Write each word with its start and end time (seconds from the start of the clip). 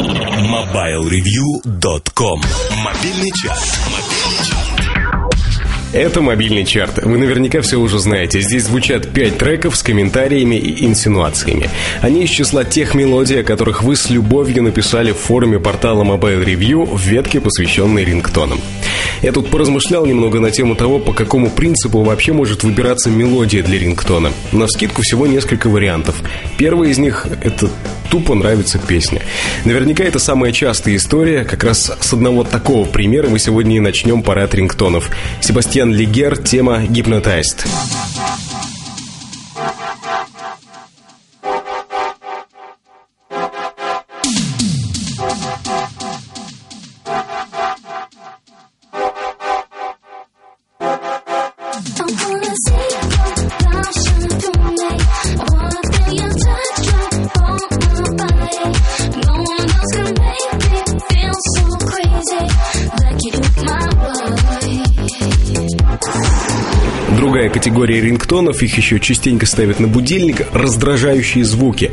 MobileReview.com 0.00 2.40
Мобильный 2.82 3.30
час. 3.32 4.69
Это 5.92 6.20
мобильный 6.20 6.64
чарт. 6.64 7.04
Вы 7.04 7.18
наверняка 7.18 7.62
все 7.62 7.76
уже 7.76 7.98
знаете. 7.98 8.40
Здесь 8.40 8.64
звучат 8.64 9.08
пять 9.08 9.38
треков 9.38 9.76
с 9.76 9.82
комментариями 9.82 10.54
и 10.54 10.86
инсинуациями. 10.86 11.68
Они 12.00 12.22
из 12.22 12.30
числа 12.30 12.62
тех 12.62 12.94
мелодий, 12.94 13.40
о 13.40 13.42
которых 13.42 13.82
вы 13.82 13.96
с 13.96 14.08
любовью 14.08 14.62
написали 14.62 15.10
в 15.10 15.16
форуме 15.16 15.58
портала 15.58 16.04
Mobile 16.04 16.44
Review 16.44 16.84
в 16.86 17.04
ветке, 17.04 17.40
посвященной 17.40 18.04
рингтонам. 18.04 18.60
Я 19.20 19.32
тут 19.32 19.50
поразмышлял 19.50 20.06
немного 20.06 20.38
на 20.38 20.52
тему 20.52 20.76
того, 20.76 21.00
по 21.00 21.12
какому 21.12 21.50
принципу 21.50 22.02
вообще 22.02 22.32
может 22.32 22.62
выбираться 22.62 23.10
мелодия 23.10 23.64
для 23.64 23.80
рингтона. 23.80 24.30
На 24.52 24.66
вскидку 24.66 25.02
всего 25.02 25.26
несколько 25.26 25.68
вариантов. 25.68 26.22
Первый 26.56 26.90
из 26.90 26.98
них— 26.98 27.26
это 27.42 27.68
тупо 28.10 28.34
нравится 28.34 28.78
песня. 28.78 29.22
Наверняка 29.64 30.04
это 30.04 30.18
самая 30.18 30.52
частая 30.52 30.96
история. 30.96 31.44
Как 31.44 31.64
раз 31.64 31.92
с 32.00 32.12
одного 32.12 32.44
такого 32.44 32.84
примера 32.84 33.28
мы 33.28 33.38
сегодня 33.38 33.76
и 33.76 33.80
начнем 33.80 34.22
парад 34.22 34.54
рингтонов. 34.54 35.10
Себастьян 35.40 35.79
Лигер, 35.88 36.36
тема 36.36 36.82
«Гипнотайст». 36.82 37.66
Другая 67.40 67.54
категория 67.54 68.02
рингтонов, 68.02 68.62
их 68.62 68.76
еще 68.76 69.00
частенько 69.00 69.46
ставят 69.46 69.80
на 69.80 69.88
будильник, 69.88 70.46
раздражающие 70.52 71.42
звуки. 71.42 71.90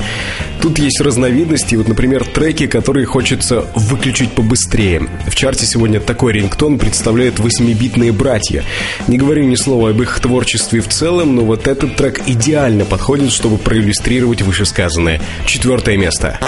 Тут 0.61 0.77
есть 0.77 0.99
разновидности, 0.99 1.75
вот, 1.75 1.87
например, 1.87 2.25
треки, 2.25 2.67
которые 2.67 3.05
хочется 3.05 3.65
выключить 3.73 4.33
побыстрее. 4.33 5.07
В 5.25 5.35
чарте 5.35 5.65
сегодня 5.65 6.01
такой 6.01 6.33
рингтон 6.33 6.77
представляют 6.77 7.39
8-битные 7.39 8.11
братья. 8.11 8.65
Не 9.07 9.17
говорю 9.17 9.45
ни 9.45 9.55
слова 9.55 9.91
об 9.91 10.01
их 10.01 10.19
творчестве 10.19 10.81
в 10.81 10.89
целом, 10.89 11.37
но 11.37 11.43
вот 11.43 11.69
этот 11.69 11.95
трек 11.95 12.23
идеально 12.27 12.83
подходит, 12.83 13.31
чтобы 13.31 13.57
проиллюстрировать 13.57 14.41
вышесказанное. 14.41 15.21
Четвертое 15.45 15.95
место. 15.95 16.39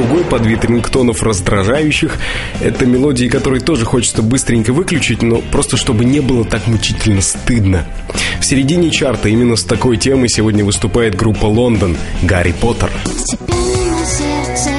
Другой 0.00 0.24
подвид 0.24 0.64
рингтонов 0.64 1.22
раздражающих— 1.22 2.16
это 2.62 2.86
мелодии, 2.86 3.26
которые 3.26 3.60
тоже 3.60 3.84
хочется 3.84 4.22
быстренько 4.22 4.72
выключить, 4.72 5.20
но 5.20 5.42
просто 5.52 5.76
чтобы 5.76 6.06
не 6.06 6.20
было 6.20 6.46
так 6.46 6.66
мучительно 6.68 7.20
стыдно. 7.20 7.84
В 8.40 8.46
середине 8.46 8.90
чарта 8.90 9.28
именно 9.28 9.56
с 9.56 9.62
такой 9.62 9.98
темой 9.98 10.30
сегодня 10.30 10.64
выступает 10.64 11.16
группа 11.16 11.44
«Лондон» 11.44 11.98
«Гарри 12.22 12.54
Поттер». 12.58 12.90
Степенно 13.04 13.98
на 13.98 14.06
сердце, 14.06 14.70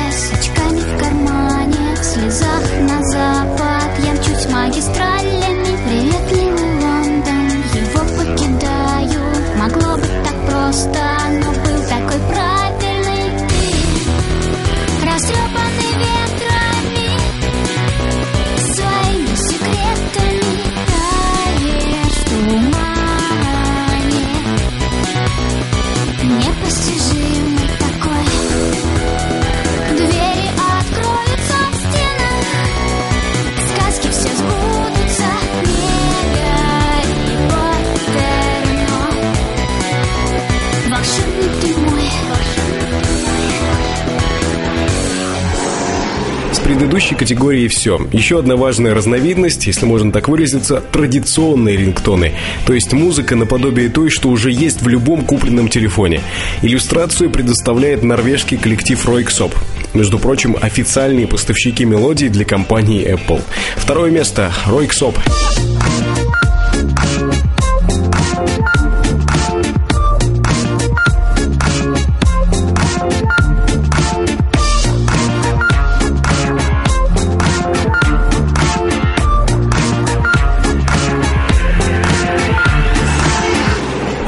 предыдущей 46.72 47.16
категорией 47.16 47.68
все. 47.68 48.00
Еще 48.14 48.40
одна 48.40 48.56
важная 48.56 48.94
разновидность, 48.94 49.68
если 49.68 49.86
можно 49.86 50.10
так 50.10 50.30
выразиться, 50.30 50.80
традиционные 50.80 51.76
рингтоны. 51.76 52.32
То 52.66 52.74
есть 52.74 52.94
музыка 52.94 53.36
наподобие 53.36 53.90
той, 53.90 54.10
что 54.10 54.30
уже 54.30 54.52
есть 54.52 54.82
в 54.82 54.88
любом 54.88 55.26
купленном 55.26 55.68
телефоне. 55.68 56.22
Иллюстрацию 56.62 57.30
предоставляет 57.30 58.04
норвежский 58.04 58.56
коллектив 58.56 59.06
Roixop. 59.06 59.54
Между 59.94 60.18
прочим, 60.18 60.56
официальные 60.62 61.28
поставщики 61.28 61.84
мелодий 61.84 62.30
для 62.30 62.46
компании 62.46 63.06
Apple. 63.06 63.42
Второе 63.76 64.10
место. 64.10 64.54
Roixop. 64.66 65.18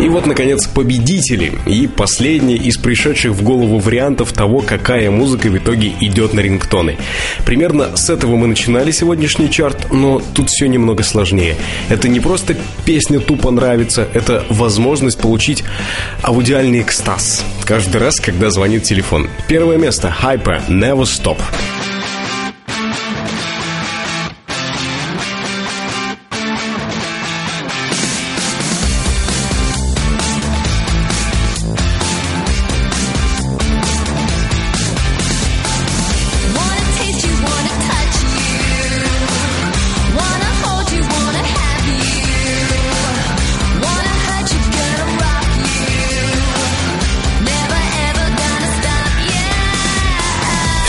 И 0.04 0.10
вот, 0.10 0.26
наконец, 0.26 0.68
победители 0.68 1.54
и 1.66 1.88
последний 1.88 2.58
из 2.58 2.76
пришедших 2.76 3.32
в 3.32 3.42
голову 3.42 3.80
вариантов 3.80 4.34
того, 4.34 4.60
какая 4.60 5.10
музыка 5.10 5.48
в 5.48 5.58
итоге 5.58 5.94
идет 6.02 6.34
на 6.34 6.42
рингтоны. 6.42 6.98
Примерно 7.46 7.96
с 7.96 8.10
этого 8.10 8.36
мы 8.36 8.48
начинали 8.48 8.92
сегодняшний 8.92 9.50
чарт, 9.50 9.94
но 9.94 10.22
тут 10.34 10.50
все 10.50 10.68
немного 10.68 11.04
сложнее. 11.04 11.56
Это 11.88 12.10
не 12.10 12.20
просто 12.20 12.58
песня 12.84 13.22
тупо 13.22 13.50
нравится, 13.50 14.06
это 14.14 14.44
возможность 14.50 15.20
получить 15.20 15.64
аудиальный 16.22 16.82
экстаз 16.82 17.46
каждый 17.64 18.02
раз, 18.02 18.20
когда 18.20 18.50
звонит 18.50 18.84
телефон. 18.84 19.30
Первое 19.48 19.78
место. 19.78 20.14
Hyper. 20.22 20.68
Never 20.68 21.04
Stop. 21.04 21.38
Wanna 21.38 21.73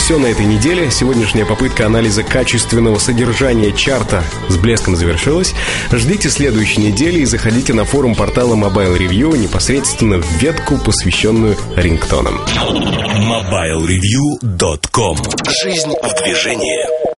Все 0.05 0.19
на 0.19 0.27
этой 0.27 0.45
неделе. 0.45 0.91
Сегодняшняя 0.91 1.45
попытка 1.45 1.87
анализа 1.87 2.21
качественного 2.21 2.99
содержания 2.99 3.71
чарта 3.71 4.23
с 4.49 4.55
блеском 4.55 4.95
завершилась. 4.95 5.55
Ждите 5.91 6.29
следующей 6.29 6.81
недели 6.81 7.21
и 7.21 7.25
заходите 7.25 7.73
на 7.73 7.85
форум 7.85 8.13
портала 8.13 8.53
Mobile 8.53 8.99
Review 8.99 9.35
непосредственно 9.35 10.21
в 10.21 10.31
ветку, 10.33 10.77
посвященную 10.77 11.57
рингтонам. 11.75 12.39
MobileReview.com 13.17 15.17
Жизнь 15.63 15.89
в 15.89 16.23
движении. 16.23 17.14